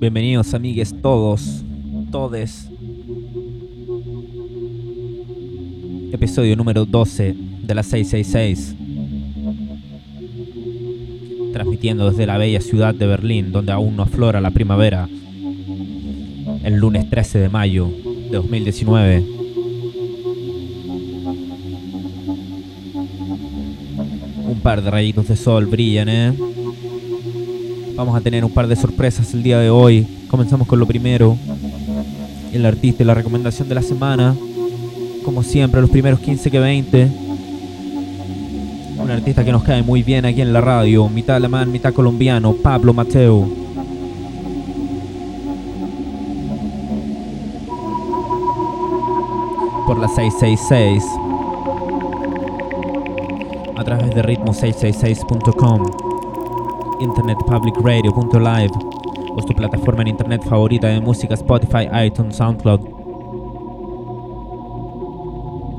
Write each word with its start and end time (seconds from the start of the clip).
Bienvenidos 0.00 0.54
amigues 0.54 0.94
todos, 1.02 1.62
todes. 2.10 2.70
Episodio 6.10 6.56
número 6.56 6.86
12 6.86 7.34
de 7.62 7.74
la 7.74 7.82
666. 7.82 8.76
Transmitiendo 11.52 12.10
desde 12.10 12.24
la 12.24 12.38
bella 12.38 12.62
ciudad 12.62 12.94
de 12.94 13.06
Berlín, 13.06 13.52
donde 13.52 13.72
aún 13.72 13.94
no 13.94 14.04
aflora 14.04 14.40
la 14.40 14.52
primavera. 14.52 15.06
El 16.68 16.76
lunes 16.76 17.08
13 17.08 17.38
de 17.38 17.48
mayo 17.48 17.88
de 18.30 18.36
2019. 18.36 19.24
Un 24.46 24.60
par 24.62 24.82
de 24.82 24.90
rayitos 24.90 25.28
de 25.28 25.36
sol 25.36 25.64
brillan, 25.64 26.10
¿eh? 26.10 26.34
Vamos 27.96 28.14
a 28.14 28.20
tener 28.20 28.44
un 28.44 28.50
par 28.50 28.66
de 28.66 28.76
sorpresas 28.76 29.32
el 29.32 29.42
día 29.42 29.58
de 29.60 29.70
hoy. 29.70 30.06
Comenzamos 30.28 30.68
con 30.68 30.78
lo 30.78 30.84
primero. 30.84 31.38
El 32.52 32.66
artista 32.66 33.02
y 33.02 33.06
la 33.06 33.14
recomendación 33.14 33.66
de 33.70 33.74
la 33.74 33.82
semana. 33.82 34.36
Como 35.24 35.42
siempre, 35.42 35.80
los 35.80 35.88
primeros 35.88 36.20
15 36.20 36.50
que 36.50 36.58
20. 36.58 37.08
Un 38.98 39.10
artista 39.10 39.42
que 39.42 39.52
nos 39.52 39.62
cae 39.62 39.82
muy 39.82 40.02
bien 40.02 40.26
aquí 40.26 40.42
en 40.42 40.52
la 40.52 40.60
radio. 40.60 41.08
Mitad 41.08 41.36
alemán, 41.36 41.72
mitad 41.72 41.94
colombiano. 41.94 42.52
Pablo 42.52 42.92
Mateo. 42.92 43.57
Por 49.88 49.98
la 49.98 50.06
666. 50.06 51.02
A 53.74 53.84
través 53.84 54.14
de 54.14 54.22
ritmo666.com 54.22 55.82
internetpublicradio.live 57.00 58.72
o 59.30 59.42
tu 59.42 59.54
plataforma 59.54 60.02
en 60.02 60.08
internet 60.08 60.44
favorita 60.44 60.88
de 60.88 61.00
música 61.00 61.32
Spotify, 61.32 61.88
iTunes, 62.04 62.36
SoundCloud. 62.36 62.80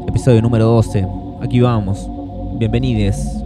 Episodio 0.08 0.42
número 0.42 0.66
12. 0.66 1.06
Aquí 1.44 1.60
vamos. 1.60 2.10
Bienvenidos. 2.58 3.39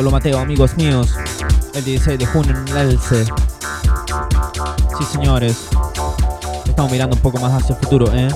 Pablo 0.00 0.12
Mateo, 0.12 0.38
amigos 0.38 0.78
míos, 0.78 1.14
el 1.74 1.84
16 1.84 2.18
de 2.18 2.24
junio 2.24 2.56
en 2.56 2.68
el 2.68 2.92
Elce. 2.92 3.26
Sí, 4.96 5.04
señores, 5.12 5.68
estamos 6.66 6.90
mirando 6.90 7.16
un 7.16 7.20
poco 7.20 7.38
más 7.38 7.52
hacia 7.52 7.74
el 7.74 7.82
futuro, 7.82 8.10
¿eh? 8.14 8.30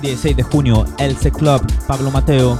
16 0.00 0.36
de 0.36 0.42
junio, 0.44 0.84
Elce 0.98 1.32
Club, 1.32 1.60
Pablo 1.88 2.12
Mateo. 2.12 2.56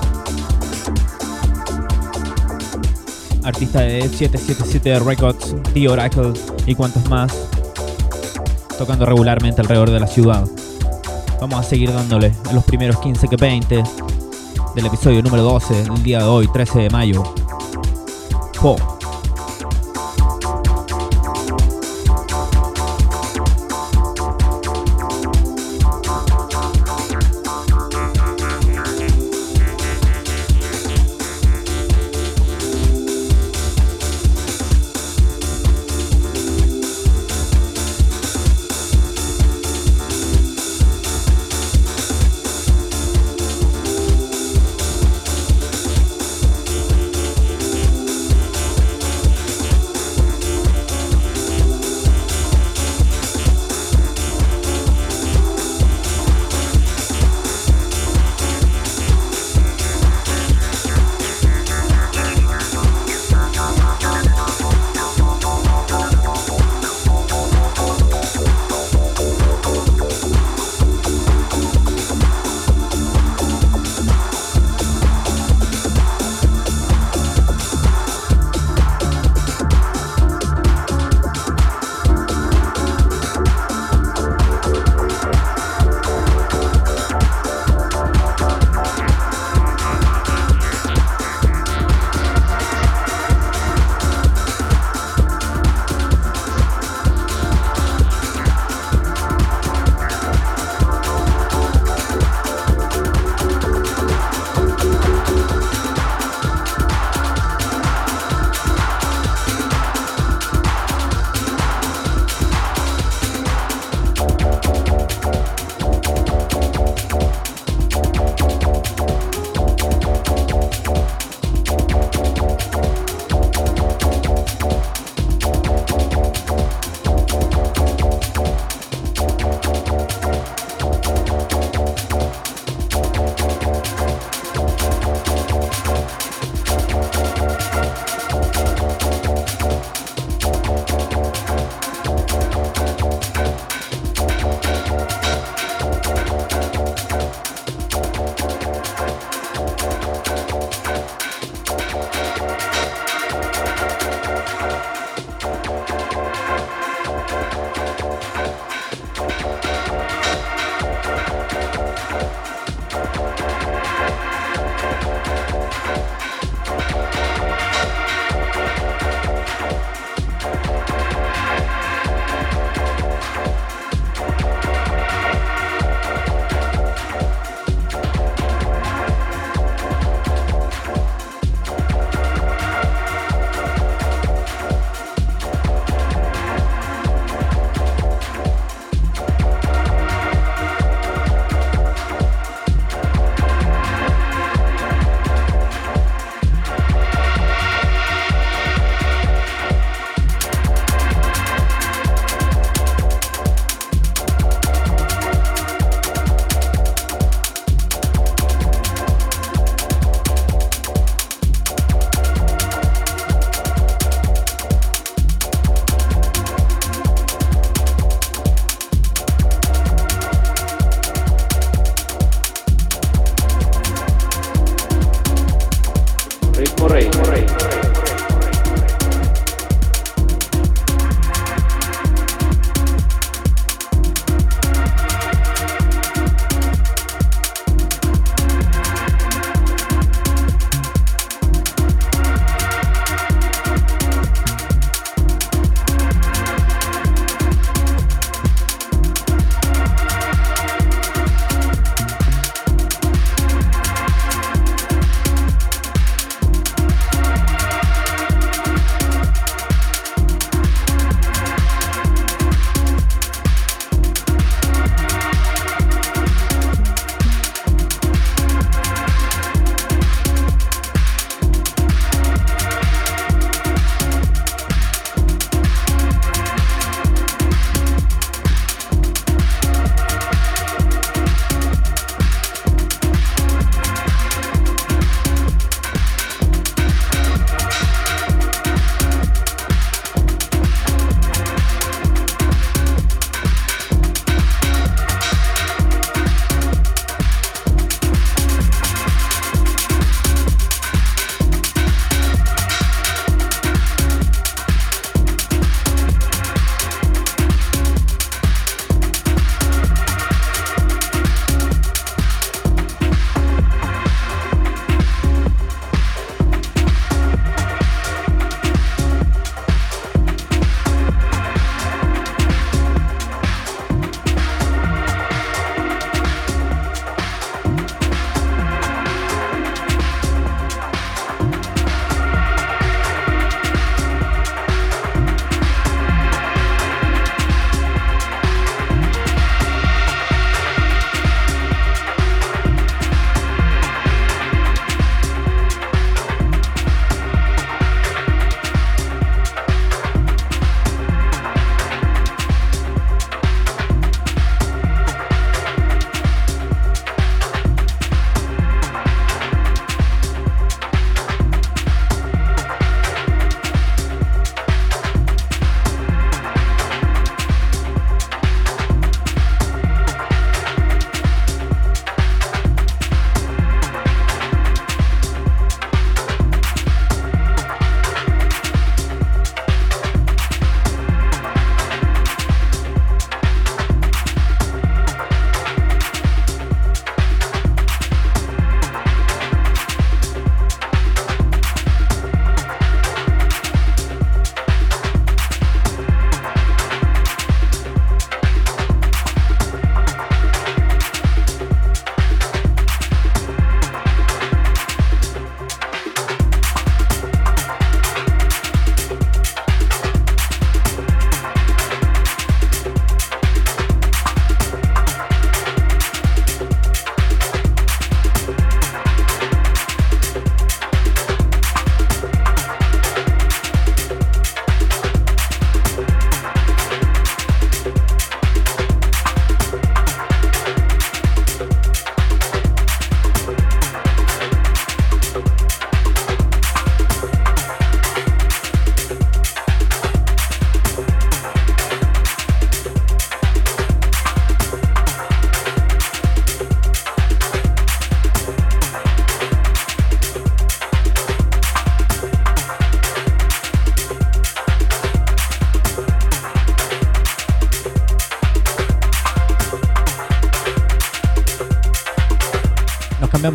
Artista 3.44 3.82
de 3.82 4.00
777 4.00 4.98
Records, 4.98 5.54
The 5.72 5.88
Oracle 5.88 6.32
y 6.66 6.74
cuantos 6.74 7.08
más. 7.08 7.32
Tocando 8.76 9.06
regularmente 9.06 9.60
alrededor 9.60 9.92
de 9.92 10.00
la 10.00 10.08
ciudad. 10.08 10.48
Vamos 11.40 11.60
a 11.60 11.62
seguir 11.62 11.92
dándole 11.92 12.32
en 12.48 12.56
los 12.56 12.64
primeros 12.64 12.98
15 12.98 13.28
que 13.28 13.36
20 13.36 13.84
del 14.74 14.86
episodio 14.86 15.22
número 15.22 15.42
12 15.42 15.84
del 15.84 16.02
día 16.02 16.18
de 16.18 16.24
hoy, 16.24 16.48
13 16.48 16.80
de 16.80 16.90
mayo. 16.90 17.22
Po. 18.60 18.93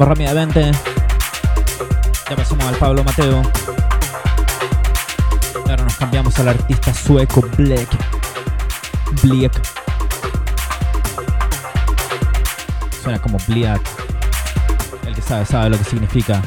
Rápidamente. 0.06 0.72
Ya 2.30 2.36
pasamos 2.36 2.66
al 2.66 2.76
Pablo 2.76 3.04
Mateo. 3.04 3.42
Ahora 5.68 5.84
nos 5.84 5.96
cambiamos 5.96 6.40
al 6.40 6.50
artista 6.50 6.94
sueco 6.94 7.42
Black. 7.58 7.88
Black. 9.24 9.62
Suena 13.02 13.20
como 13.20 13.38
Black. 13.48 13.82
El 15.06 15.16
que 15.16 15.22
sabe, 15.22 15.46
sabe 15.46 15.72
lo 15.72 15.78
que 15.78 15.84
significa. 15.84 16.42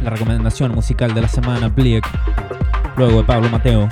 La 0.00 0.10
recomendación 0.10 0.72
musical 0.72 1.14
de 1.14 1.20
la 1.20 1.28
semana, 1.28 1.68
Black. 1.68 2.08
Luego 2.96 3.18
de 3.18 3.24
Pablo 3.24 3.48
Mateo 3.50 3.88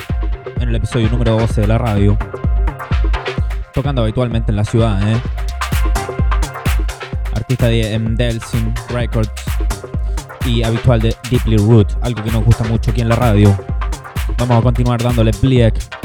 en 0.61 0.69
el 0.69 0.75
episodio 0.77 1.09
número 1.09 1.39
12 1.39 1.63
de 1.63 1.67
la 1.67 1.79
radio 1.79 2.19
tocando 3.73 4.03
habitualmente 4.03 4.53
en 4.53 4.57
la 4.57 4.65
ciudad, 4.65 5.01
¿eh? 5.09 5.21
Artista 7.35 7.67
de 7.67 7.99
Delsin 8.17 8.75
Records 8.91 9.31
y 10.47 10.63
habitual 10.63 11.01
de 11.01 11.15
Deeply 11.31 11.57
Root, 11.57 11.93
algo 12.03 12.23
que 12.23 12.31
nos 12.31 12.45
gusta 12.45 12.65
mucho 12.65 12.91
aquí 12.91 13.01
en 13.01 13.09
la 13.09 13.17
radio. 13.17 13.57
Vamos 14.39 14.59
a 14.59 14.63
continuar 14.63 15.03
dándole 15.03 15.33
Bleak 15.43 16.00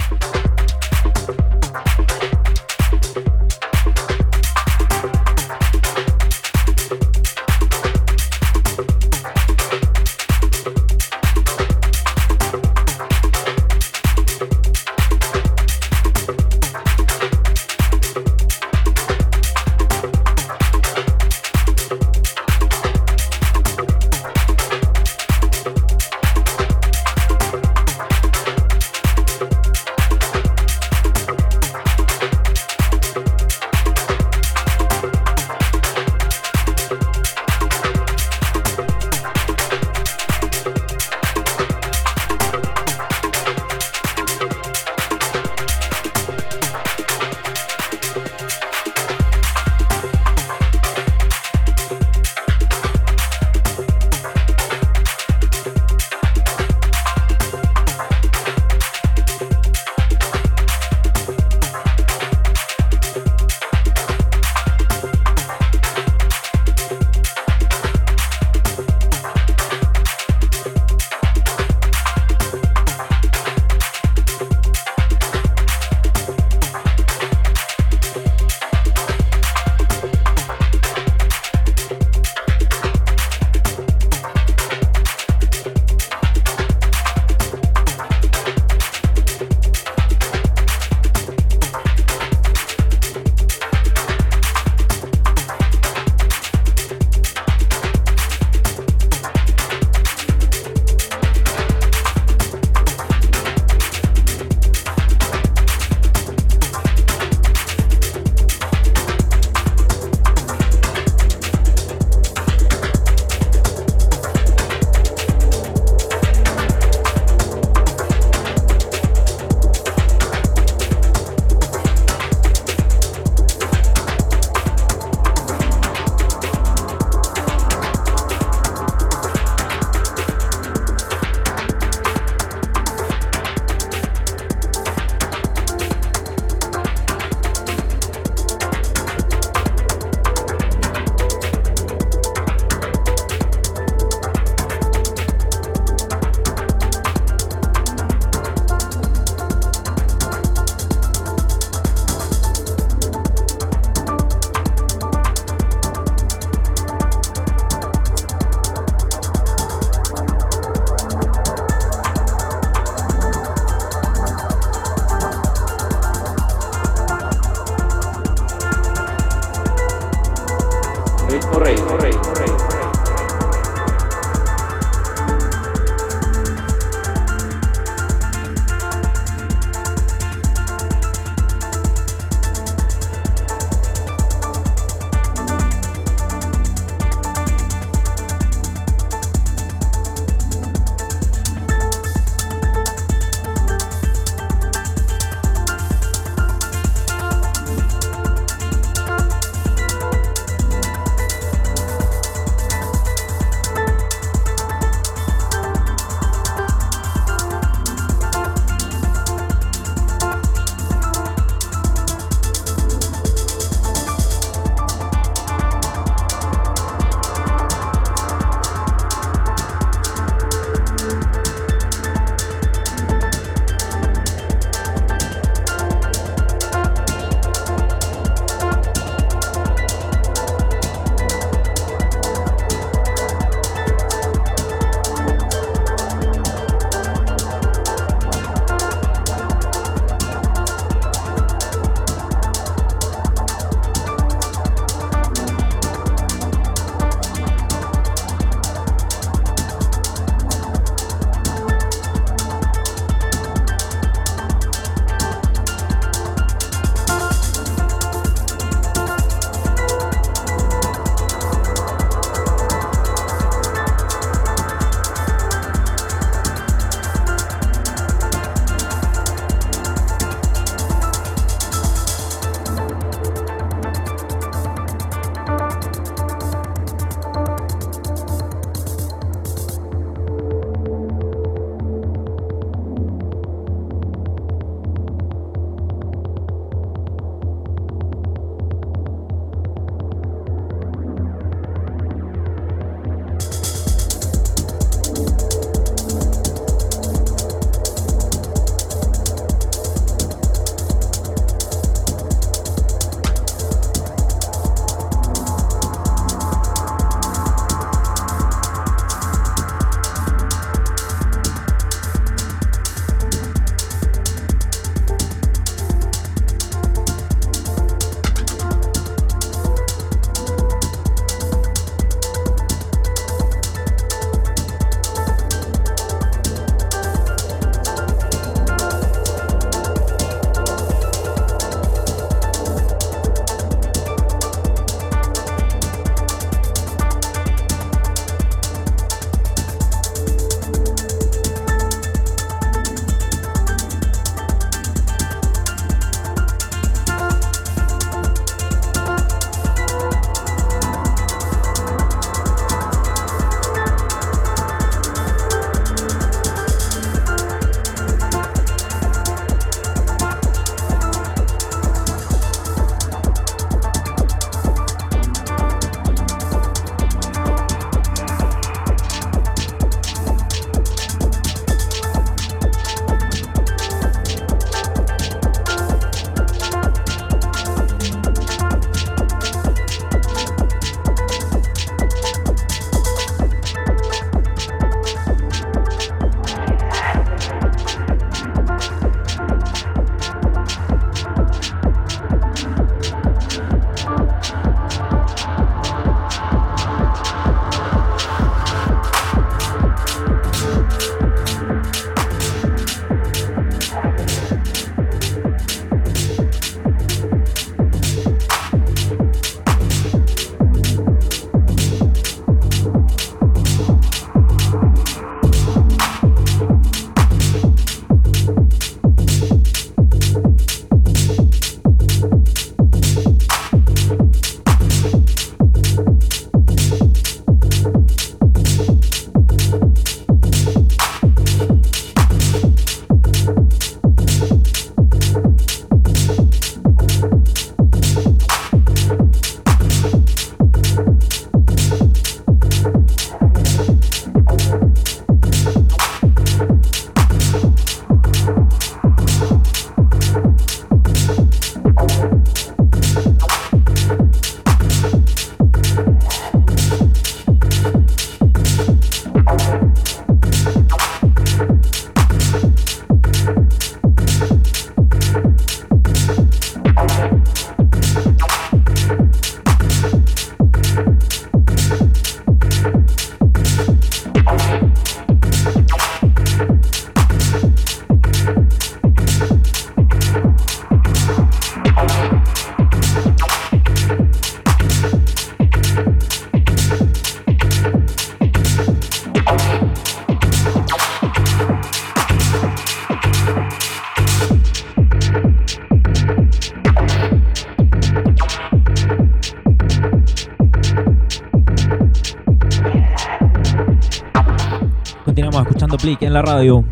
en 506.06 506.34
la 506.34 506.44
radio. 506.44 506.86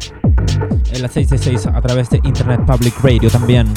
En 0.92 1.02
la 1.04 1.08
666 1.08 1.68
a 1.68 1.80
través 1.82 2.10
de 2.10 2.20
Internet 2.24 2.62
Public 2.66 2.96
Radio 3.04 3.30
también. 3.30 3.72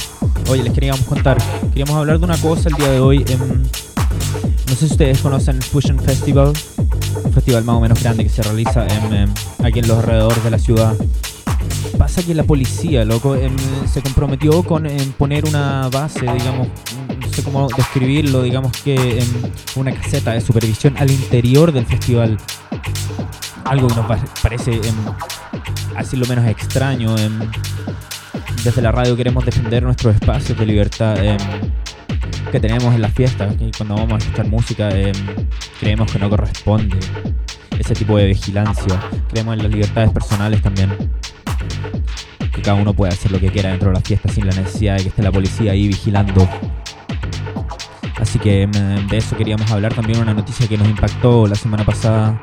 Oye, 0.48 0.62
les 0.62 0.72
queríamos 0.72 1.02
contar. 1.02 1.36
Queríamos 1.68 1.94
hablar 1.94 2.18
de 2.18 2.24
una 2.24 2.38
cosa 2.38 2.70
el 2.70 2.74
día 2.76 2.90
de 2.90 3.00
hoy. 3.00 3.18
no 3.18 4.74
sé 4.74 4.86
si 4.86 4.92
ustedes 4.92 5.20
conocen 5.20 5.60
Fusion 5.60 5.98
Festival. 5.98 6.54
Un 7.22 7.32
festival 7.34 7.64
más 7.64 7.76
o 7.76 7.80
menos 7.80 8.02
grande 8.02 8.24
que 8.24 8.30
se 8.30 8.42
realiza 8.42 8.86
en, 8.86 9.30
aquí 9.62 9.80
en 9.80 9.88
los 9.88 9.98
alrededores 9.98 10.42
de 10.42 10.50
la 10.50 10.58
ciudad. 10.58 10.96
Pasa 11.98 12.22
que 12.22 12.34
la 12.34 12.44
policía, 12.44 13.04
loco, 13.04 13.36
em, 13.36 13.54
se 13.92 14.00
comprometió 14.00 14.62
con 14.62 14.88
poner 15.18 15.44
una 15.44 15.90
base, 15.90 16.20
digamos, 16.20 16.68
no 17.20 17.28
sé 17.28 17.42
cómo 17.42 17.68
describirlo, 17.76 18.42
digamos 18.42 18.72
que 18.82 19.18
en 19.18 19.52
una 19.74 19.92
caseta 19.92 20.32
de 20.32 20.40
supervisión 20.40 20.96
al 20.96 21.10
interior 21.10 21.72
del 21.72 21.84
festival 21.84 22.38
algo 23.66 23.88
que 23.88 23.94
nos 23.96 24.06
parece 24.42 24.80
así 25.96 26.16
lo 26.16 26.26
menos 26.26 26.46
extraño. 26.46 27.14
desde 28.64 28.82
la 28.82 28.92
radio 28.92 29.16
queremos 29.16 29.44
defender 29.44 29.82
nuestros 29.82 30.14
espacios 30.14 30.58
de 30.58 30.66
libertad 30.66 31.16
que 32.50 32.60
tenemos 32.60 32.94
en 32.94 33.02
las 33.02 33.12
fiestas. 33.12 33.54
Y 33.60 33.70
cuando 33.76 33.96
vamos 33.96 34.14
a 34.14 34.18
escuchar 34.18 34.48
música 34.48 34.90
creemos 35.80 36.10
que 36.12 36.18
no 36.18 36.30
corresponde 36.30 36.98
ese 37.78 37.94
tipo 37.94 38.16
de 38.16 38.26
vigilancia. 38.26 39.00
Creemos 39.30 39.56
en 39.56 39.62
las 39.62 39.72
libertades 39.72 40.10
personales 40.10 40.62
también. 40.62 41.10
Que 42.52 42.62
cada 42.62 42.80
uno 42.80 42.94
puede 42.94 43.12
hacer 43.12 43.32
lo 43.32 43.40
que 43.40 43.50
quiera 43.50 43.70
dentro 43.70 43.88
de 43.88 43.94
la 43.94 44.00
fiesta 44.00 44.28
sin 44.32 44.46
la 44.46 44.54
necesidad 44.54 44.96
de 44.96 45.02
que 45.02 45.08
esté 45.08 45.22
la 45.22 45.32
policía 45.32 45.72
ahí 45.72 45.88
vigilando. 45.88 46.48
Así 48.18 48.38
que 48.38 48.66
de 48.66 49.16
eso 49.16 49.36
queríamos 49.36 49.70
hablar 49.70 49.92
también 49.92 50.20
una 50.20 50.32
noticia 50.32 50.66
que 50.66 50.78
nos 50.78 50.88
impactó 50.88 51.46
la 51.46 51.54
semana 51.54 51.84
pasada 51.84 52.40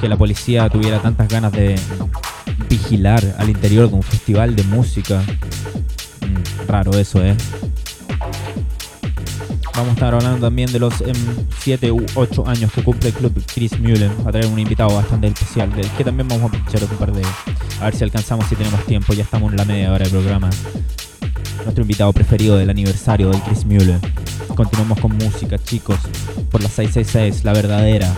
que 0.00 0.08
la 0.08 0.16
policía 0.16 0.68
tuviera 0.68 1.00
tantas 1.00 1.28
ganas 1.28 1.52
de 1.52 1.76
vigilar 2.68 3.22
al 3.38 3.50
interior 3.50 3.88
de 3.88 3.96
un 3.96 4.02
festival 4.02 4.56
de 4.56 4.62
música. 4.64 5.22
Mm, 6.20 6.68
raro 6.68 6.92
eso, 6.92 7.22
¿eh? 7.22 7.36
Vamos 9.74 9.90
a 9.90 9.92
estar 9.92 10.14
hablando 10.14 10.46
también 10.46 10.70
de 10.72 10.78
los 10.78 10.94
7 11.60 11.86
em, 11.86 11.94
u 11.94 12.06
8 12.14 12.46
años 12.46 12.72
que 12.72 12.82
cumple 12.82 13.10
el 13.10 13.14
club 13.14 13.42
Chris 13.54 13.78
Mullen. 13.78 14.12
Va 14.24 14.30
a 14.30 14.32
traer 14.32 14.46
un 14.46 14.58
invitado 14.58 14.94
bastante 14.94 15.28
especial, 15.28 15.72
del 15.72 15.88
que 15.90 16.04
también 16.04 16.28
vamos 16.28 16.52
a 16.52 16.56
escuchar 16.56 16.84
un 16.84 16.96
par 16.96 17.12
de... 17.12 17.22
A 17.80 17.84
ver 17.84 17.94
si 17.94 18.04
alcanzamos, 18.04 18.46
si 18.46 18.56
tenemos 18.56 18.84
tiempo. 18.86 19.12
Ya 19.12 19.22
estamos 19.22 19.50
en 19.50 19.56
la 19.56 19.64
media 19.64 19.92
hora 19.92 20.04
del 20.04 20.10
programa. 20.10 20.50
Nuestro 21.64 21.82
invitado 21.82 22.12
preferido 22.12 22.56
del 22.56 22.70
aniversario 22.70 23.30
del 23.30 23.40
Chris 23.42 23.64
Mullen. 23.64 24.00
Continuamos 24.54 24.98
con 24.98 25.16
música, 25.16 25.58
chicos. 25.58 25.98
Por 26.50 26.62
la 26.62 26.68
666, 26.68 27.44
la 27.44 27.52
verdadera. 27.52 28.14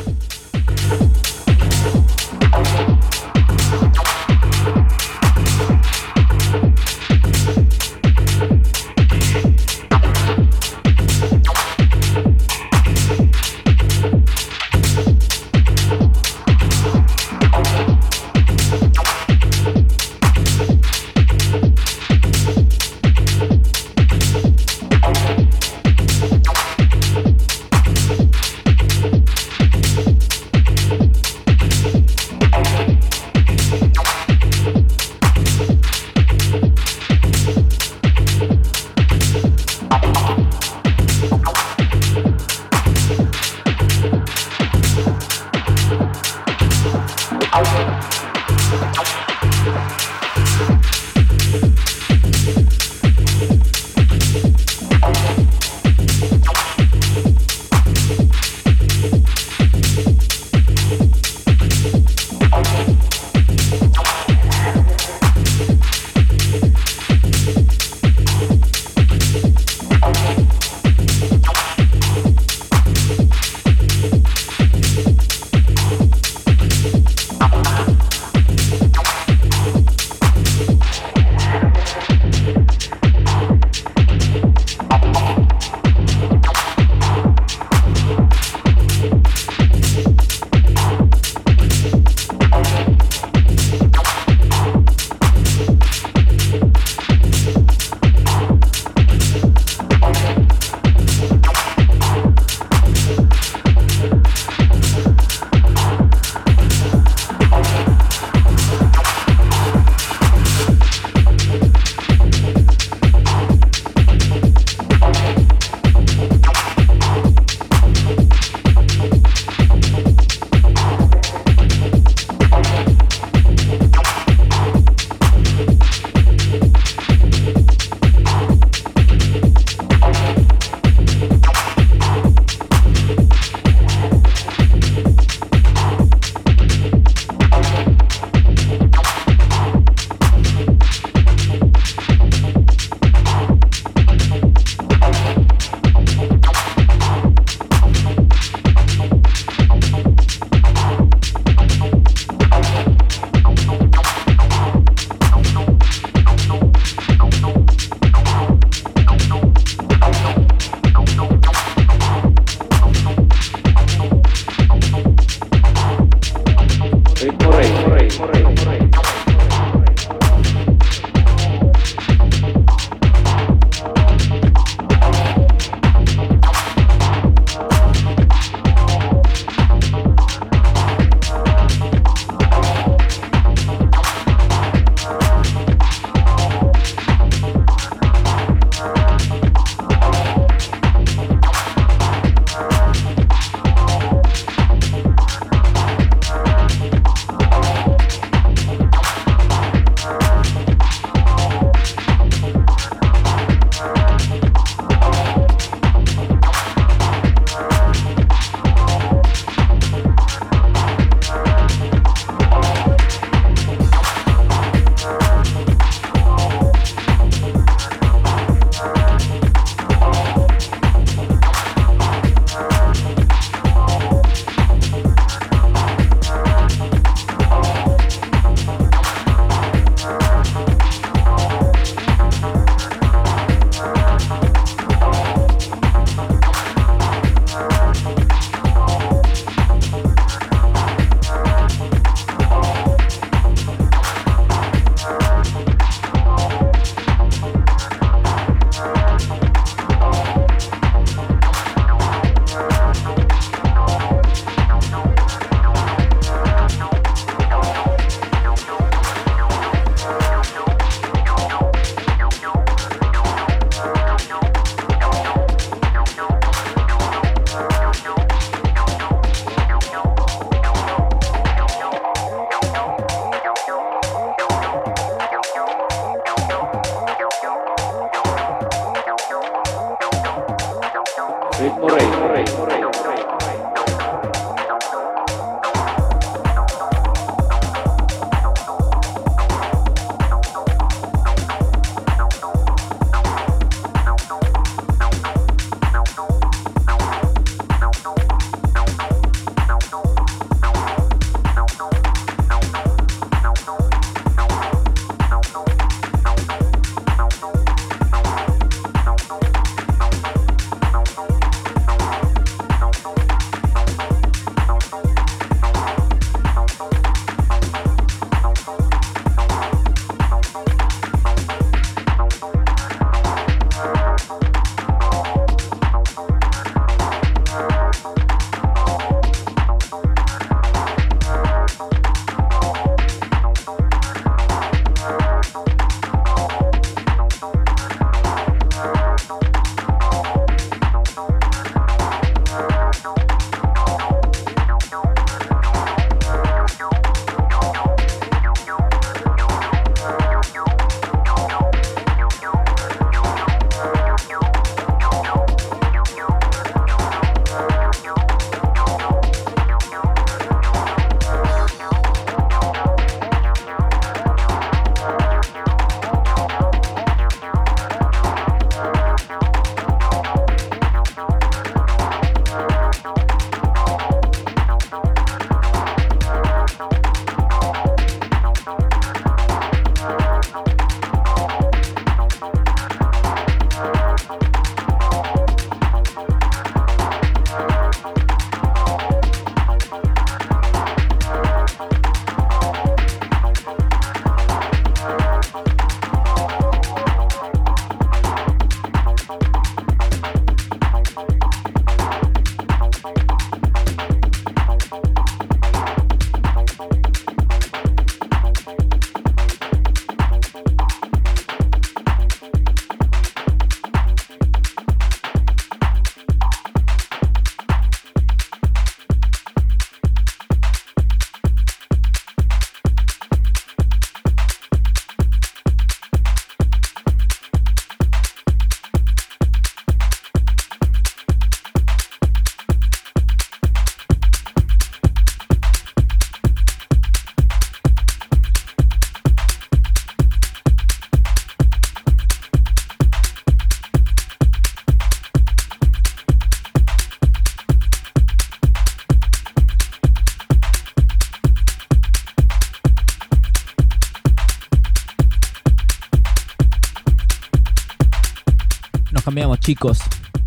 Chicos, 459.60 459.98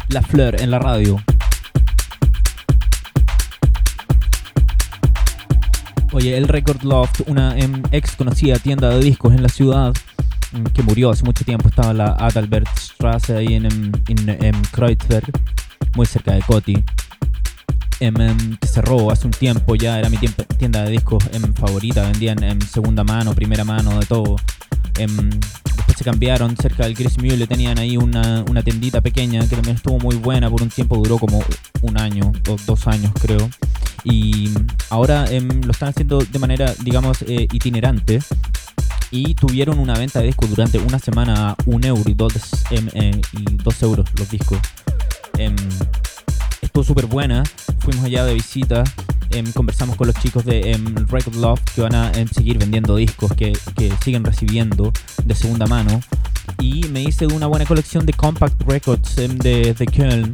La 0.09 0.21
Fleur 0.21 0.61
en 0.61 0.69
la 0.69 0.79
radio. 0.79 1.17
Oye, 6.13 6.37
el 6.37 6.47
Record 6.47 6.83
Loft, 6.83 7.21
una 7.27 7.57
em, 7.57 7.81
ex 7.91 8.15
conocida 8.15 8.59
tienda 8.59 8.89
de 8.89 8.99
discos 8.99 9.33
en 9.33 9.41
la 9.41 9.49
ciudad, 9.49 9.93
em, 10.53 10.63
que 10.65 10.83
murió 10.83 11.09
hace 11.09 11.23
mucho 11.23 11.43
tiempo, 11.43 11.67
estaba 11.67 11.91
en 11.91 11.97
la 11.97 12.15
Adalbertstrasse 12.19 13.35
ahí 13.35 13.55
en, 13.55 13.65
em, 13.65 13.91
en, 14.07 14.61
Kreuzberg, 14.71 15.31
muy 15.95 16.05
cerca 16.05 16.33
de 16.33 16.41
Coti. 16.41 16.83
que 17.97 18.67
cerró 18.67 19.09
hace 19.09 19.25
un 19.25 19.31
tiempo 19.31 19.75
ya, 19.75 19.97
era 19.97 20.09
mi 20.09 20.17
tienda 20.17 20.83
de 20.83 20.91
discos 20.91 21.23
favorita, 21.55 22.03
vendían 22.03 22.43
en 22.43 22.61
segunda 22.61 23.03
mano, 23.03 23.33
primera 23.33 23.63
mano, 23.63 23.99
de 23.99 24.05
todo 24.05 24.35
se 25.95 26.03
cambiaron 26.03 26.55
cerca 26.57 26.85
del 26.85 26.93
Chris 26.93 27.17
Mule, 27.17 27.47
tenían 27.47 27.79
ahí 27.79 27.97
una, 27.97 28.43
una 28.49 28.61
tendita 28.61 29.01
pequeña 29.01 29.41
que 29.47 29.55
también 29.55 29.77
estuvo 29.77 29.97
muy 29.99 30.15
buena 30.15 30.49
por 30.49 30.61
un 30.61 30.69
tiempo, 30.69 30.97
duró 30.97 31.17
como 31.17 31.43
un 31.81 31.99
año 31.99 32.31
o 32.49 32.55
dos 32.65 32.87
años 32.87 33.11
creo. 33.19 33.49
Y 34.03 34.51
ahora 34.89 35.25
em, 35.31 35.61
lo 35.61 35.71
están 35.71 35.89
haciendo 35.89 36.19
de 36.19 36.39
manera, 36.39 36.73
digamos, 36.83 37.21
eh, 37.23 37.47
itinerante. 37.51 38.19
Y 39.11 39.35
tuvieron 39.35 39.79
una 39.79 39.93
venta 39.93 40.19
de 40.19 40.27
discos 40.27 40.49
durante 40.49 40.77
una 40.77 40.99
semana 40.99 41.51
a 41.51 41.55
un 41.65 41.83
euro 41.85 42.03
y 42.09 42.13
dos, 42.13 42.33
em, 42.71 42.87
eh, 42.93 43.21
y 43.33 43.43
dos 43.63 43.81
euros 43.81 44.07
los 44.17 44.29
discos. 44.29 44.59
Estuvo 46.75 46.83
súper 46.83 47.05
buena. 47.05 47.41
Fuimos 47.79 48.03
allá 48.03 48.25
de 48.25 48.33
visita 48.33 48.83
Em, 49.31 49.51
conversamos 49.51 49.97
con 49.97 50.07
los 50.07 50.15
chicos 50.17 50.45
de 50.45 50.71
em, 50.71 50.95
Record 51.07 51.35
Love 51.35 51.61
que 51.73 51.81
van 51.81 51.95
a 51.95 52.11
em, 52.13 52.27
seguir 52.27 52.57
vendiendo 52.57 52.95
discos 52.95 53.33
que, 53.33 53.57
siguen 54.03 54.23
recibiendo 54.23 54.93
de 55.23 55.35
segunda 55.35 55.65
mano. 55.65 55.99
Y 56.59 56.85
me 56.89 57.01
hice 57.01 57.27
una 57.27 57.47
buena 57.47 57.65
colección 57.65 58.05
de 58.05 58.13
Compact 58.13 58.61
Records 58.63 59.15
de, 59.15 59.73
de 59.73 59.85
Köln. 59.85 60.31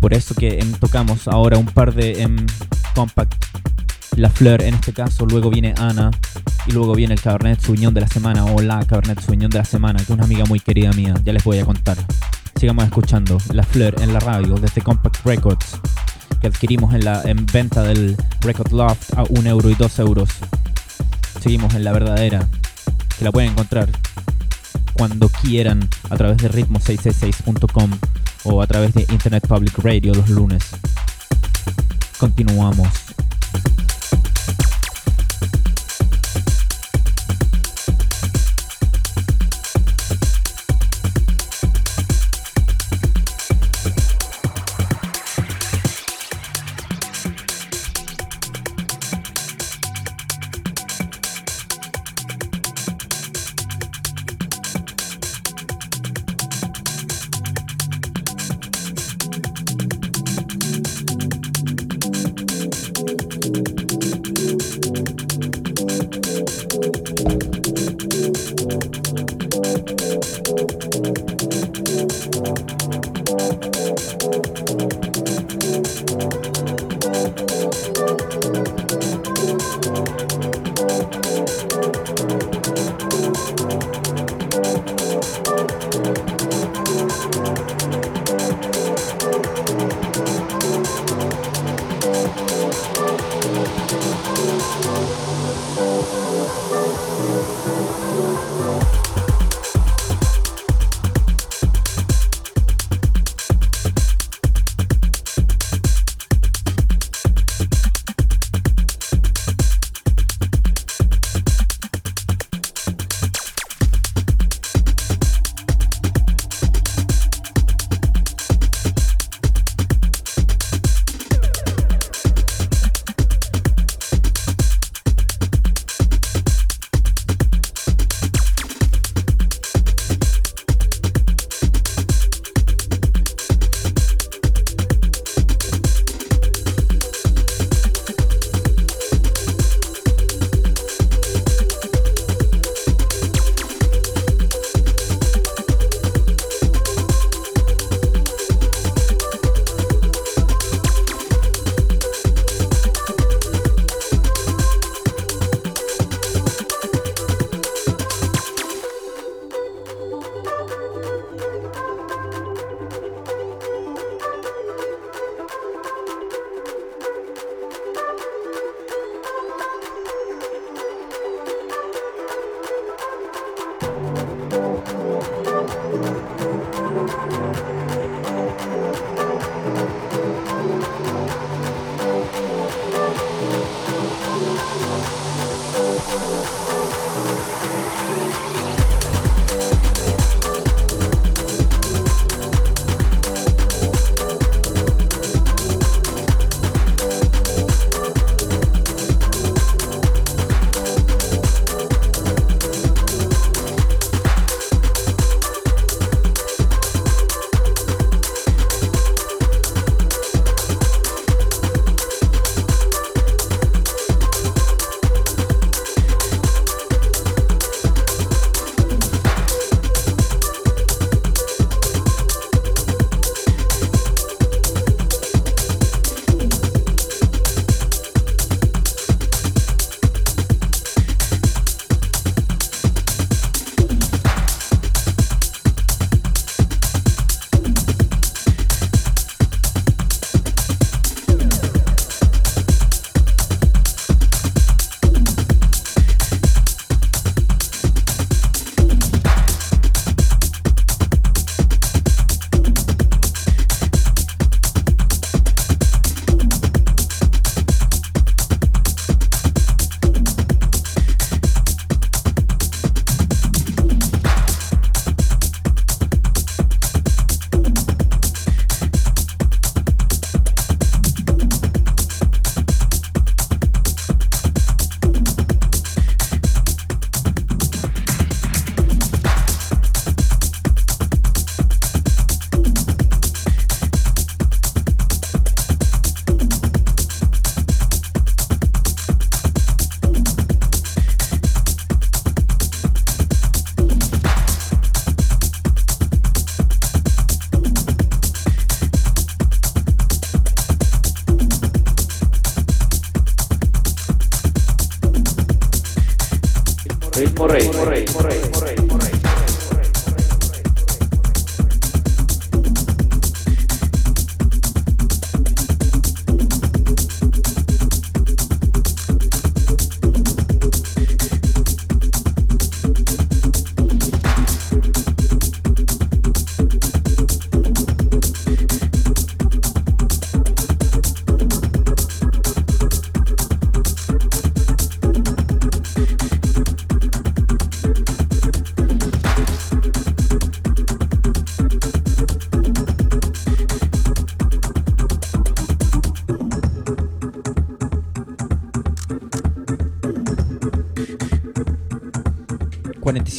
Por 0.00 0.14
eso 0.14 0.34
que 0.34 0.64
tocamos 0.80 1.28
ahora 1.28 1.58
un 1.58 1.66
par 1.66 1.94
de 1.94 2.26
Compact 2.94 3.34
La 4.16 4.30
Fleur 4.30 4.62
en 4.62 4.74
este 4.74 4.92
caso. 4.92 5.26
Luego 5.26 5.50
viene 5.50 5.74
Ana. 5.78 6.10
Y 6.66 6.72
luego 6.72 6.94
viene 6.94 7.14
el 7.14 7.20
Cabernet 7.20 7.60
Sauvignon 7.60 7.92
de 7.92 8.00
la 8.00 8.08
semana. 8.08 8.44
O 8.44 8.62
la 8.62 8.84
Cabernet 8.86 9.20
Sauvignon 9.20 9.50
de 9.50 9.58
la 9.58 9.64
semana. 9.64 9.98
Que 9.98 10.04
es 10.04 10.10
una 10.10 10.24
amiga 10.24 10.44
muy 10.46 10.60
querida 10.60 10.92
mía. 10.92 11.14
Ya 11.24 11.32
les 11.32 11.44
voy 11.44 11.58
a 11.58 11.64
contar. 11.66 11.98
Sigamos 12.64 12.84
escuchando 12.86 13.36
La 13.52 13.62
Fleur 13.62 13.94
en 14.00 14.14
la 14.14 14.20
radio 14.20 14.54
desde 14.54 14.80
Compact 14.80 15.18
Records 15.26 15.78
que 16.40 16.46
adquirimos 16.46 16.94
en 16.94 17.04
la 17.04 17.20
en 17.24 17.44
venta 17.44 17.82
del 17.82 18.16
Record 18.40 18.72
Loft 18.72 19.12
a 19.18 19.24
1 19.28 19.50
euro 19.50 19.68
y 19.68 19.74
2 19.74 19.98
euros. 19.98 20.30
Seguimos 21.42 21.74
en 21.74 21.84
la 21.84 21.92
verdadera, 21.92 22.48
que 23.18 23.24
la 23.26 23.32
pueden 23.32 23.50
encontrar 23.50 23.90
cuando 24.94 25.28
quieran 25.28 25.86
a 26.08 26.16
través 26.16 26.38
de 26.38 26.50
ritmo666.com 26.50 27.90
o 28.44 28.62
a 28.62 28.66
través 28.66 28.94
de 28.94 29.02
Internet 29.10 29.46
Public 29.46 29.76
Radio 29.80 30.14
los 30.14 30.30
lunes. 30.30 30.64
Continuamos. 32.16 32.88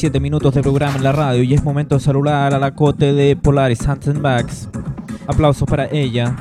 47 0.06 0.20
minutos 0.20 0.54
de 0.54 0.62
programa 0.62 0.96
en 0.96 1.02
la 1.02 1.10
radio 1.10 1.42
y 1.42 1.52
es 1.52 1.64
momento 1.64 1.96
de 1.96 2.00
saludar 2.00 2.54
a 2.54 2.58
la 2.60 2.74
cote 2.74 3.12
de 3.12 3.34
Polaris 3.34 3.86
Hands 3.88 4.06
and 4.06 4.20
Bags. 4.20 4.68
Aplausos 5.26 5.68
para 5.68 5.86
ella, 5.86 6.36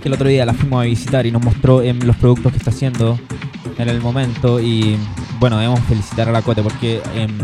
que 0.00 0.08
el 0.08 0.14
otro 0.14 0.28
día 0.28 0.46
la 0.46 0.54
fuimos 0.54 0.82
a 0.82 0.84
visitar 0.84 1.26
y 1.26 1.32
nos 1.32 1.42
mostró 1.42 1.82
en 1.82 2.06
los 2.06 2.14
productos 2.16 2.52
que 2.52 2.58
está 2.58 2.70
haciendo 2.70 3.18
en 3.76 3.88
el 3.88 4.00
momento. 4.00 4.60
Y 4.60 4.96
bueno, 5.40 5.58
debemos 5.58 5.80
felicitar 5.80 6.28
a 6.28 6.32
la 6.32 6.42
cote 6.42 6.62
porque 6.62 7.02
em, 7.16 7.38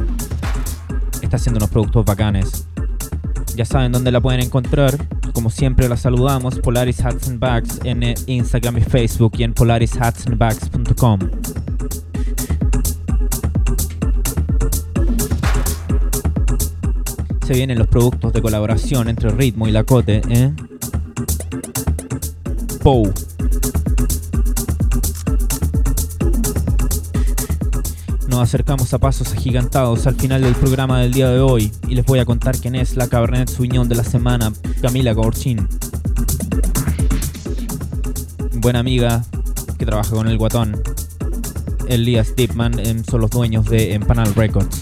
está 1.22 1.36
haciendo 1.38 1.58
unos 1.58 1.70
productos 1.70 2.04
bacanes. 2.04 2.68
Ya 3.56 3.64
saben 3.64 3.90
dónde 3.90 4.12
la 4.12 4.20
pueden 4.20 4.42
encontrar. 4.42 4.96
Como 5.32 5.50
siempre 5.50 5.88
la 5.88 5.96
saludamos, 5.96 6.60
Polaris 6.60 7.04
Hats 7.04 7.28
and 7.28 7.40
Bags 7.40 7.80
en 7.82 8.14
Instagram 8.26 8.78
y 8.78 8.82
Facebook 8.82 9.32
y 9.38 9.42
en 9.42 9.54
polarishatsandbags.com. 9.54 11.18
se 17.52 17.58
vienen 17.58 17.78
los 17.78 17.88
productos 17.88 18.32
de 18.32 18.40
colaboración 18.40 19.10
entre 19.10 19.28
Ritmo 19.28 19.68
y 19.68 19.72
Lacote, 19.72 20.22
¿eh? 20.30 20.54
Pou. 22.82 23.12
Nos 28.26 28.40
acercamos 28.40 28.94
a 28.94 28.98
pasos 28.98 29.34
agigantados 29.34 30.06
al 30.06 30.14
final 30.14 30.40
del 30.40 30.54
programa 30.54 31.00
del 31.00 31.12
día 31.12 31.28
de 31.28 31.40
hoy 31.40 31.70
y 31.88 31.94
les 31.94 32.06
voy 32.06 32.20
a 32.20 32.24
contar 32.24 32.56
quién 32.56 32.74
es 32.74 32.96
la 32.96 33.06
Cabernet 33.08 33.50
Sauvignon 33.50 33.86
de 33.86 33.96
la 33.96 34.04
semana, 34.04 34.50
Camila 34.80 35.12
Gorchin. 35.12 35.68
Buena 38.54 38.78
amiga 38.78 39.26
que 39.78 39.84
trabaja 39.84 40.12
con 40.12 40.26
el 40.26 40.38
guatón. 40.38 40.82
Elías 41.86 42.34
Dipman 42.34 43.04
son 43.04 43.20
los 43.20 43.30
dueños 43.30 43.66
de 43.66 43.92
Empanal 43.92 44.34
Records 44.34 44.81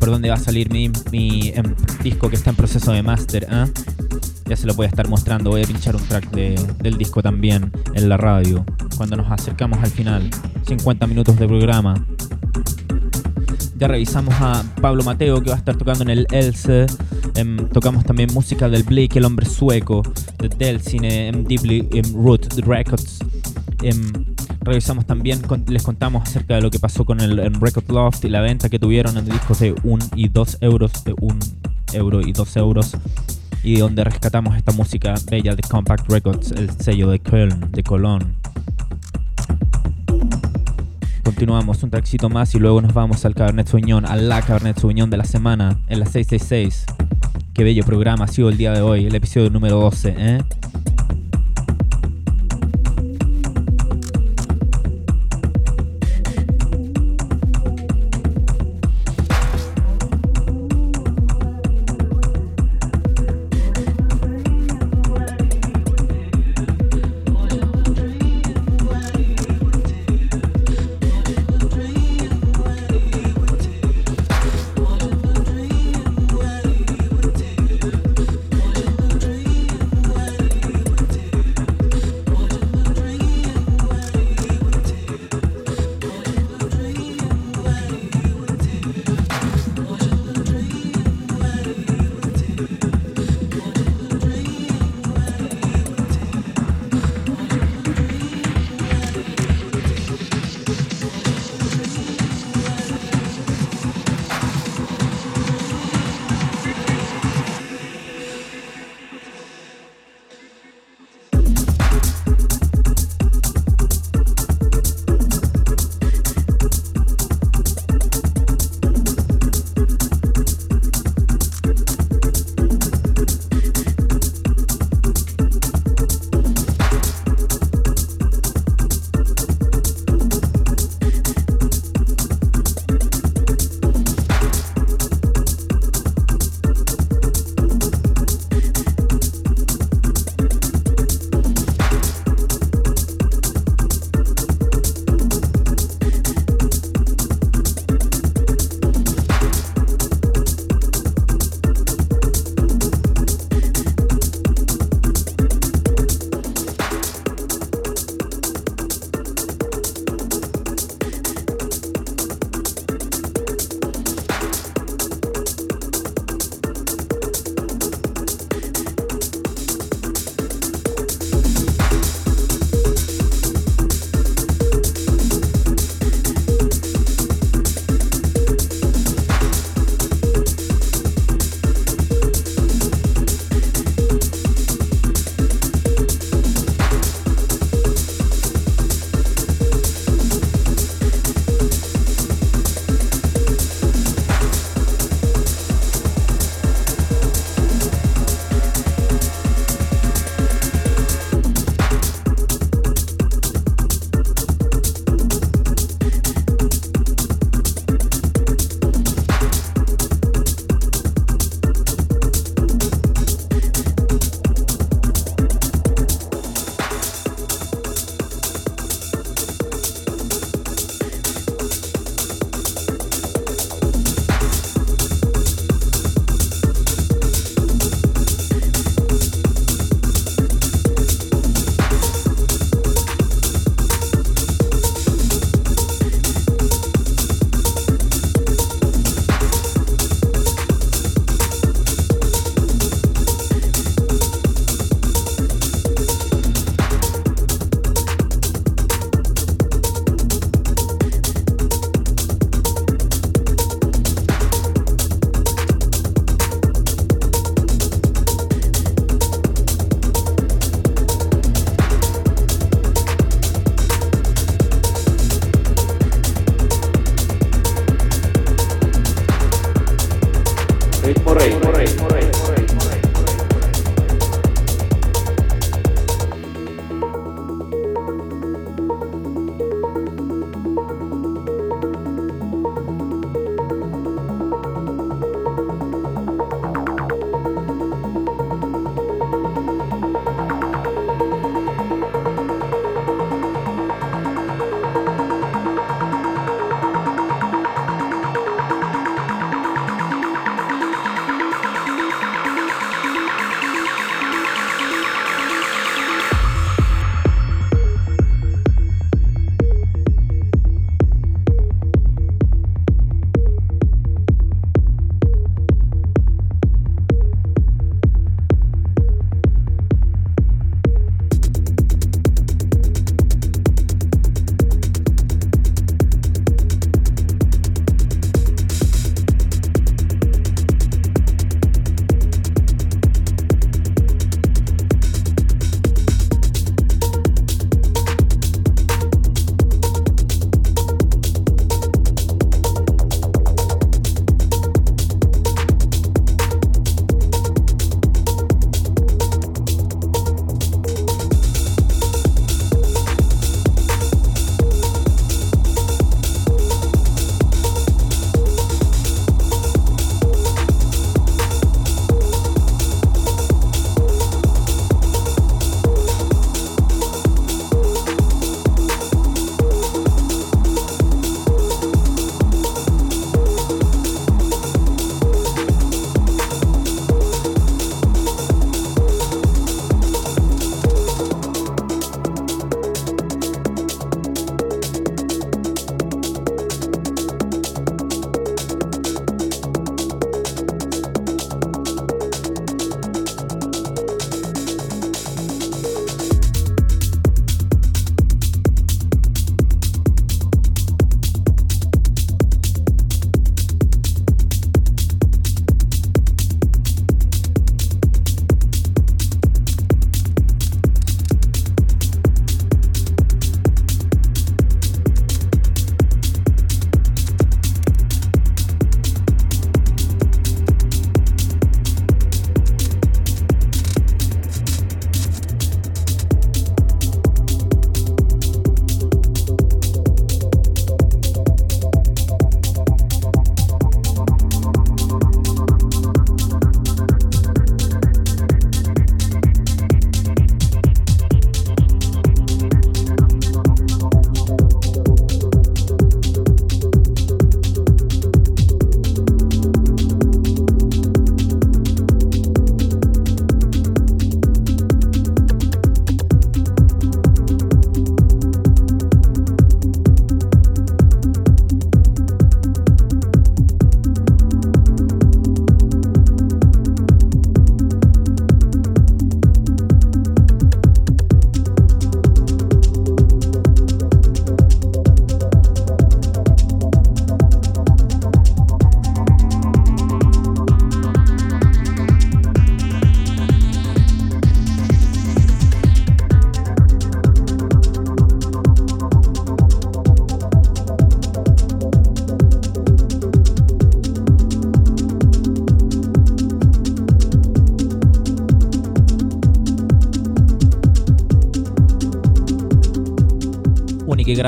por 0.00 0.10
dónde 0.10 0.30
va 0.30 0.36
a 0.36 0.38
salir 0.38 0.70
mi, 0.70 0.90
em, 1.54 1.74
disco 2.02 2.30
que 2.30 2.36
está 2.36 2.50
en 2.50 2.56
proceso 2.56 2.90
de 2.90 3.02
master. 3.02 3.46
¿ah? 3.50 3.68
Ya 4.46 4.56
se 4.56 4.66
lo 4.66 4.74
voy 4.74 4.86
a 4.86 4.88
estar 4.88 5.06
mostrando. 5.06 5.50
Voy 5.50 5.62
a 5.62 5.66
pinchar 5.66 5.94
un 5.94 6.02
track 6.02 6.30
del 6.30 6.96
disco 6.96 7.22
también 7.22 7.70
en 7.94 8.08
la 8.08 8.16
radio. 8.16 8.64
Cuando 8.96 9.16
nos 9.16 9.30
acercamos 9.30 9.78
al 9.78 9.90
final. 9.90 10.28
50 10.66 11.06
minutos 11.06 11.38
de 11.38 11.46
programa. 11.46 12.04
Ya 13.76 13.88
revisamos 13.88 14.34
a 14.40 14.62
Pablo 14.80 15.04
Mateo 15.04 15.42
que 15.42 15.50
va 15.50 15.56
a 15.56 15.58
estar 15.58 15.76
tocando 15.76 16.02
en 16.02 16.10
el 16.10 16.26
Else. 16.30 16.86
Em, 17.34 17.68
tocamos 17.68 18.04
también 18.04 18.32
música 18.32 18.68
del 18.68 18.82
Blake, 18.82 19.18
el 19.18 19.24
hombre 19.24 19.46
sueco, 19.46 20.02
de 20.38 20.48
Delcine, 20.48 21.28
en 21.28 21.34
em, 21.36 21.44
Deeply 21.44 21.88
Root 22.14 22.58
Records. 22.66 23.20
Revisamos 24.62 25.06
también, 25.06 25.40
les 25.68 25.82
contamos 25.82 26.28
acerca 26.28 26.54
de 26.54 26.60
lo 26.60 26.70
que 26.70 26.78
pasó 26.78 27.04
con 27.06 27.20
el, 27.20 27.38
Record 27.60 27.90
Loft 27.90 28.24
y 28.26 28.28
la 28.28 28.42
venta 28.42 28.68
que 28.68 28.78
tuvieron 28.78 29.16
en 29.16 29.24
discos 29.24 29.60
de 29.60 29.74
1 29.82 30.06
y 30.16 30.28
2 30.28 30.58
euros, 30.60 31.04
de 31.04 31.14
1 31.18 31.38
euro 31.94 32.20
y 32.20 32.32
2 32.32 32.56
euros, 32.56 32.96
y 33.62 33.78
donde 33.78 34.04
rescatamos 34.04 34.56
esta 34.56 34.72
música 34.72 35.14
bella 35.30 35.54
de 35.54 35.62
Compact 35.62 36.10
Records, 36.10 36.52
el 36.52 36.70
sello 36.70 37.10
de 37.10 37.18
Köln, 37.20 37.72
de 37.72 37.82
Cologne. 37.82 38.26
Continuamos 41.24 41.82
un 41.82 41.90
traxito 41.90 42.28
más 42.28 42.54
y 42.54 42.58
luego 42.58 42.82
nos 42.82 42.92
vamos 42.92 43.24
al 43.24 43.34
Cabernet 43.34 43.66
Sauvignon, 43.66 44.04
a 44.04 44.16
la 44.16 44.42
Cabernet 44.42 44.78
Sauvignon 44.78 45.08
de 45.08 45.16
la 45.16 45.24
semana, 45.24 45.80
en 45.88 46.00
la 46.00 46.06
666. 46.06 46.84
Qué 47.54 47.64
bello 47.64 47.84
programa 47.84 48.26
ha 48.26 48.28
sido 48.28 48.50
el 48.50 48.58
día 48.58 48.72
de 48.72 48.82
hoy, 48.82 49.06
el 49.06 49.14
episodio 49.14 49.48
número 49.48 49.80
12, 49.80 50.14
¿eh? 50.18 50.42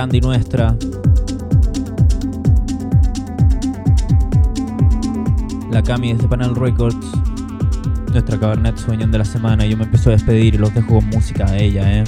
Grande 0.02 0.20
nuestra. 0.20 0.76
La 5.70 5.80
Cami 5.80 6.12
desde 6.12 6.26
Panel 6.26 6.56
Records. 6.56 7.06
Nuestra 8.10 8.36
Cabernet 8.40 8.76
Sueñón 8.78 9.12
de 9.12 9.18
la 9.18 9.24
semana. 9.24 9.64
Yo 9.64 9.76
me 9.76 9.84
empiezo 9.84 10.10
a 10.10 10.14
despedir 10.14 10.56
y 10.56 10.58
los 10.58 10.74
dejo 10.74 10.96
con 10.96 11.06
música 11.06 11.44
de 11.52 11.66
ella, 11.66 11.98
eh. 11.98 12.04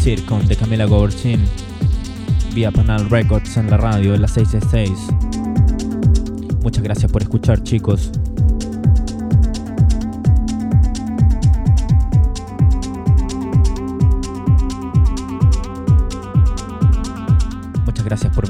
Circon 0.00 0.46
de 0.46 0.54
Camila 0.54 0.84
Goberchin. 0.84 1.42
Vía 2.54 2.70
Panel 2.70 3.08
Records 3.08 3.56
en 3.56 3.70
la 3.70 3.78
radio, 3.78 4.14
en 4.14 4.20
la 4.20 4.28
666. 4.28 4.90
Muchas 6.62 6.84
gracias 6.84 7.10
por 7.10 7.22
escuchar, 7.22 7.62
chicos. 7.62 8.12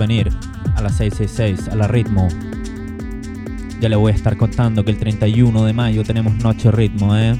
Venir 0.02 0.30
a 0.76 0.82
la 0.82 0.88
666, 0.88 1.68
a 1.68 1.76
la 1.76 1.88
ritmo. 1.88 2.28
Ya 3.80 3.88
le 3.88 3.96
voy 3.96 4.12
a 4.12 4.14
estar 4.14 4.36
contando 4.36 4.84
que 4.84 4.90
el 4.90 4.98
31 4.98 5.64
de 5.64 5.72
mayo 5.72 6.04
tenemos 6.04 6.34
Noche 6.36 6.70
Ritmo, 6.70 7.16
¿eh? 7.16 7.36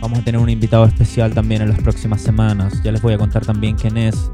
Vamos 0.00 0.20
a 0.20 0.22
tener 0.22 0.40
un 0.40 0.48
invitado 0.48 0.84
especial 0.84 1.34
también 1.34 1.62
en 1.62 1.70
las 1.70 1.80
próximas 1.80 2.20
semanas. 2.20 2.80
Ya 2.84 2.92
les 2.92 3.02
voy 3.02 3.14
a 3.14 3.18
contar 3.18 3.44
también 3.44 3.76
quién 3.76 3.96
es. 3.96 4.30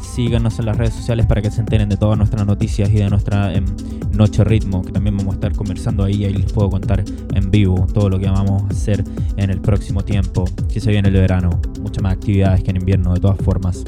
Síganos 0.00 0.58
en 0.58 0.66
las 0.66 0.76
redes 0.76 0.94
sociales 0.94 1.26
para 1.26 1.42
que 1.42 1.50
se 1.50 1.60
enteren 1.60 1.88
de 1.88 1.96
todas 1.96 2.16
nuestras 2.16 2.46
noticias 2.46 2.90
y 2.90 2.94
de 2.94 3.10
nuestra 3.10 3.52
em, 3.52 3.64
Noche 4.12 4.44
Ritmo, 4.44 4.82
que 4.82 4.92
también 4.92 5.16
vamos 5.16 5.34
a 5.34 5.36
estar 5.36 5.52
conversando 5.52 6.04
ahí. 6.04 6.24
Ahí 6.24 6.34
les 6.34 6.52
puedo 6.52 6.70
contar 6.70 7.04
en 7.34 7.50
vivo 7.50 7.86
todo 7.92 8.08
lo 8.08 8.18
que 8.18 8.28
vamos 8.28 8.62
a 8.64 8.66
hacer 8.68 9.04
en 9.36 9.50
el 9.50 9.60
próximo 9.60 10.04
tiempo, 10.04 10.44
que 10.72 10.80
se 10.80 10.90
viene 10.90 11.08
el 11.08 11.14
verano. 11.14 11.60
Muchas 11.80 12.02
más 12.02 12.14
actividades 12.14 12.62
que 12.62 12.70
en 12.70 12.76
invierno, 12.76 13.14
de 13.14 13.20
todas 13.20 13.38
formas. 13.38 13.84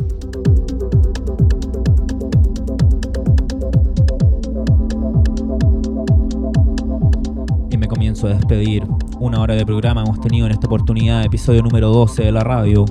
A 8.25 8.29
despedir. 8.29 8.87
Una 9.19 9.41
hora 9.41 9.55
de 9.55 9.65
programa 9.65 10.03
hemos 10.03 10.21
tenido 10.21 10.47
en 10.47 10.53
esta 10.53 10.67
oportunidad, 10.67 11.25
episodio 11.25 11.63
número 11.63 11.89
12 11.89 12.25
de 12.25 12.33
la 12.33 12.45
radio. 12.45 12.85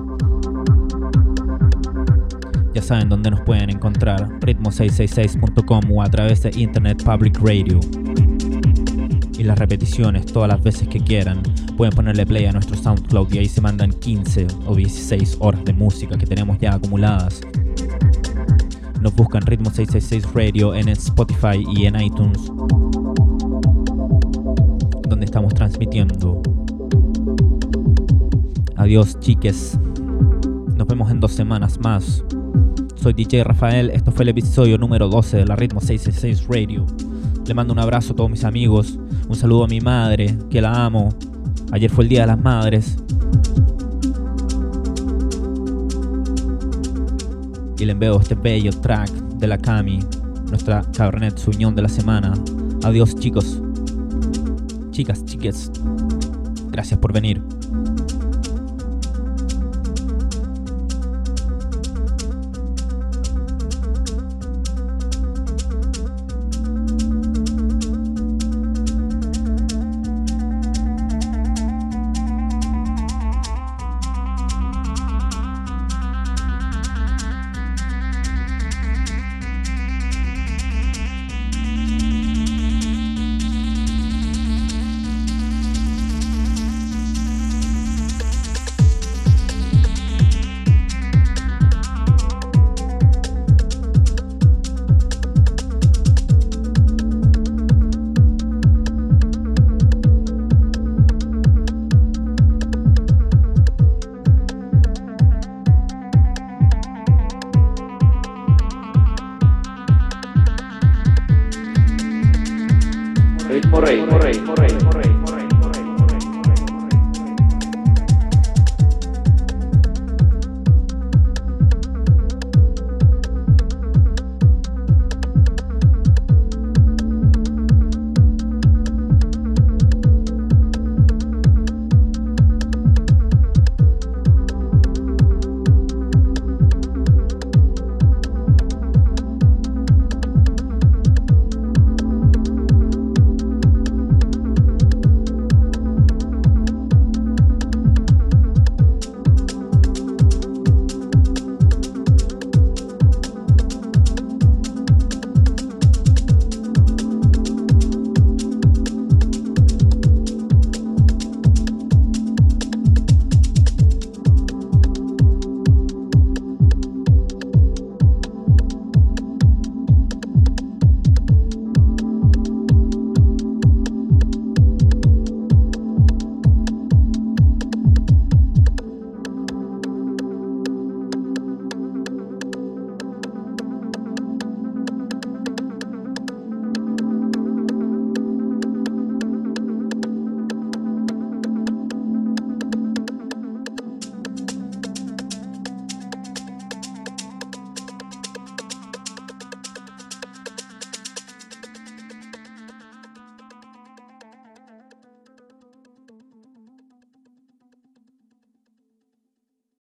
Ya 2.73 2.81
saben 2.81 3.09
dónde 3.09 3.29
nos 3.29 3.41
pueden 3.41 3.69
encontrar, 3.69 4.27
ritmo666.com 4.39 5.91
o 5.91 6.01
a 6.01 6.09
través 6.09 6.41
de 6.41 6.51
Internet 6.55 7.03
Public 7.03 7.37
Radio. 7.41 7.79
Y 9.37 9.43
las 9.43 9.59
repeticiones 9.59 10.25
todas 10.25 10.49
las 10.49 10.63
veces 10.63 10.87
que 10.87 10.99
quieran. 10.99 11.43
Pueden 11.77 11.93
ponerle 11.93 12.25
play 12.25 12.45
a 12.45 12.51
nuestro 12.51 12.75
SoundCloud 12.75 13.31
y 13.33 13.39
ahí 13.39 13.47
se 13.47 13.61
mandan 13.61 13.91
15 13.91 14.47
o 14.65 14.75
16 14.75 15.37
horas 15.39 15.63
de 15.63 15.73
música 15.73 16.17
que 16.17 16.25
tenemos 16.25 16.57
ya 16.59 16.73
acumuladas. 16.73 17.41
Nos 19.01 19.15
buscan 19.15 19.43
Ritmo 19.43 19.69
666 19.69 20.33
Radio 20.33 20.73
en 20.73 20.89
Spotify 20.89 21.63
y 21.75 21.85
en 21.85 22.01
iTunes, 22.01 22.51
donde 25.09 25.25
estamos 25.25 25.53
transmitiendo. 25.53 26.41
Adiós, 28.75 29.19
chiques. 29.19 29.77
Nos 30.75 30.87
vemos 30.87 31.11
en 31.11 31.19
dos 31.19 31.33
semanas 31.33 31.79
más. 31.79 32.23
Soy 32.95 33.13
DJ 33.13 33.43
Rafael, 33.43 33.89
esto 33.89 34.11
fue 34.11 34.23
el 34.23 34.29
episodio 34.29 34.77
número 34.77 35.09
12 35.09 35.37
de 35.37 35.45
la 35.45 35.55
Ritmo 35.55 35.81
666 35.81 36.47
Radio. 36.47 36.85
Le 37.45 37.53
mando 37.53 37.73
un 37.73 37.79
abrazo 37.79 38.13
a 38.13 38.15
todos 38.15 38.29
mis 38.29 38.43
amigos, 38.43 38.99
un 39.27 39.35
saludo 39.35 39.63
a 39.63 39.67
mi 39.67 39.81
madre, 39.81 40.37
que 40.49 40.61
la 40.61 40.85
amo. 40.85 41.09
Ayer 41.71 41.89
fue 41.89 42.03
el 42.03 42.09
Día 42.09 42.21
de 42.21 42.27
las 42.27 42.39
Madres. 42.41 42.97
Y 47.77 47.85
le 47.85 47.91
envío 47.93 48.19
este 48.19 48.35
bello 48.35 48.71
track 48.71 49.09
de 49.09 49.47
la 49.47 49.57
Cami, 49.57 49.99
nuestra 50.49 50.83
Cabernet 50.95 51.37
Suñón 51.37 51.75
de 51.75 51.81
la 51.81 51.89
semana. 51.89 52.33
Adiós 52.83 53.15
chicos, 53.15 53.61
chicas, 54.99 55.23
chiques. 55.23 55.71
Gracias 56.71 56.99
por 56.99 57.13
venir. 57.13 57.41